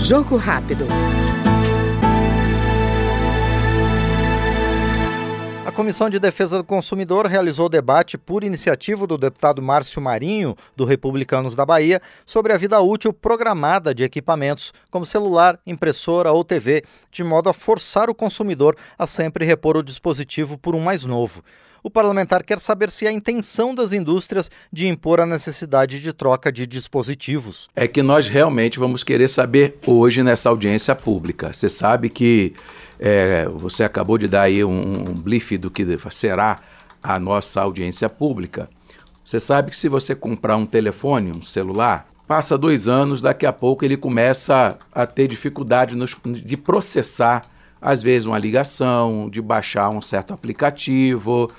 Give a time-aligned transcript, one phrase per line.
[0.00, 0.86] Jogo rápido.
[5.82, 11.56] Comissão de Defesa do Consumidor realizou debate por iniciativa do deputado Márcio Marinho, do Republicanos
[11.56, 17.24] da Bahia, sobre a vida útil programada de equipamentos como celular, impressora ou TV, de
[17.24, 21.42] modo a forçar o consumidor a sempre repor o dispositivo por um mais novo.
[21.82, 26.52] O parlamentar quer saber se a intenção das indústrias de impor a necessidade de troca
[26.52, 27.68] de dispositivos.
[27.74, 31.52] É que nós realmente vamos querer saber hoje nessa audiência pública.
[31.52, 32.54] Você sabe que
[33.04, 36.60] é, você acabou de dar aí um, um blife do que será
[37.02, 38.70] a nossa audiência pública.
[39.24, 43.52] Você sabe que se você comprar um telefone, um celular, passa dois anos, daqui a
[43.52, 47.44] pouco ele começa a ter dificuldade nos, de processar,
[47.80, 51.50] às vezes, uma ligação, de baixar um certo aplicativo,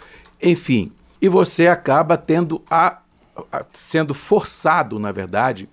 [0.42, 0.94] enfim.
[1.22, 3.00] E você acaba tendo a,
[3.52, 5.68] a, sendo forçado, na verdade,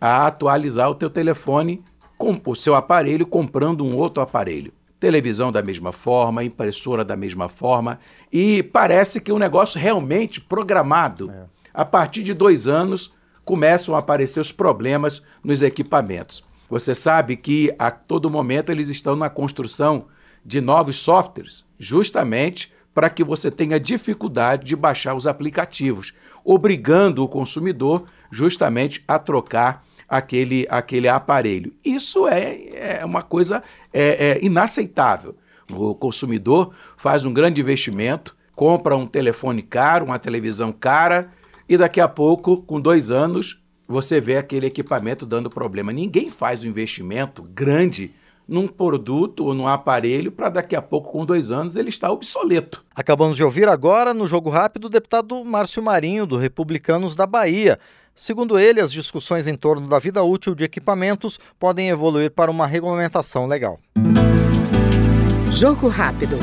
[0.00, 1.82] a atualizar o teu telefone
[2.16, 7.48] com o seu aparelho comprando um outro aparelho televisão da mesma forma, impressora da mesma
[7.48, 7.98] forma,
[8.30, 11.30] e parece que um negócio realmente programado.
[11.30, 11.44] É.
[11.72, 13.12] A partir de dois anos
[13.44, 16.44] começam a aparecer os problemas nos equipamentos.
[16.68, 20.04] Você sabe que a todo momento eles estão na construção
[20.44, 26.12] de novos softwares, justamente para que você tenha dificuldade de baixar os aplicativos,
[26.44, 31.72] obrigando o consumidor justamente a trocar aquele, aquele aparelho.
[31.84, 35.36] Isso é, é uma coisa é, é inaceitável.
[35.70, 41.30] O consumidor faz um grande investimento, compra um telefone caro, uma televisão cara,
[41.68, 45.92] e daqui a pouco, com dois anos, você vê aquele equipamento dando problema.
[45.92, 48.12] Ninguém faz um investimento grande
[48.50, 52.84] num produto ou num aparelho para daqui a pouco, com dois anos, ele está obsoleto.
[52.92, 57.78] Acabamos de ouvir agora, no Jogo Rápido, o deputado Márcio Marinho, do Republicanos da Bahia.
[58.12, 62.66] Segundo ele, as discussões em torno da vida útil de equipamentos podem evoluir para uma
[62.66, 63.78] regulamentação legal.
[65.52, 66.36] Jogo rápido.